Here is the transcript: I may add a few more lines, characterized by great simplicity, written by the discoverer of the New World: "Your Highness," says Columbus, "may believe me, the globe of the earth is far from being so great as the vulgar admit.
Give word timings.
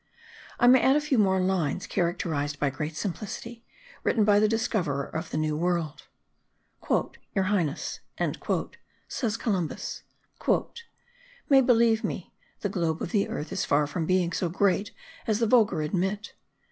I 0.59 0.65
may 0.65 0.81
add 0.81 0.95
a 0.95 0.99
few 1.01 1.19
more 1.19 1.39
lines, 1.39 1.85
characterized 1.85 2.57
by 2.59 2.71
great 2.71 2.95
simplicity, 2.97 3.63
written 4.03 4.23
by 4.25 4.39
the 4.39 4.47
discoverer 4.47 5.03
of 5.05 5.29
the 5.29 5.37
New 5.37 5.55
World: 5.55 6.07
"Your 7.35 7.43
Highness," 7.43 7.99
says 9.07 9.37
Columbus, 9.37 10.01
"may 11.49 11.61
believe 11.61 12.03
me, 12.03 12.33
the 12.61 12.67
globe 12.69 12.99
of 13.03 13.11
the 13.11 13.29
earth 13.29 13.51
is 13.51 13.63
far 13.63 13.85
from 13.85 14.07
being 14.07 14.31
so 14.33 14.49
great 14.49 14.89
as 15.27 15.37
the 15.37 15.45
vulgar 15.45 15.83
admit. 15.83 16.33